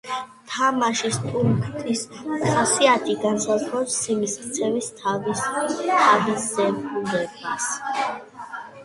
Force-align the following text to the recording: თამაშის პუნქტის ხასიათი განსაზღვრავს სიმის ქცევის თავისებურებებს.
თამაშის 0.51 1.17
პუნქტის 1.33 1.99
ხასიათი 2.45 3.15
განსაზღვრავს 3.25 3.99
სიმის 4.05 4.33
ქცევის 4.47 4.89
თავისებურებებს. 5.03 7.69